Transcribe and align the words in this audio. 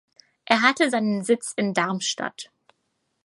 Er 0.45 0.63
hatte 0.63 0.89
seinen 0.89 1.23
Sitz 1.23 1.53
in 1.55 1.75
Darmstadt. 1.75 2.49